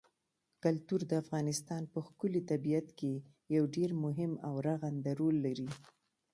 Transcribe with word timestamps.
کلتور 0.63 1.01
د 1.07 1.11
افغانستان 1.23 1.83
په 1.93 1.99
ښکلي 2.07 2.41
طبیعت 2.51 2.87
کې 2.99 3.13
یو 3.55 3.63
ډېر 3.75 3.89
مهم 4.03 4.31
او 4.47 4.53
رغنده 4.67 5.11
رول 5.19 5.35
لري. 5.45 5.69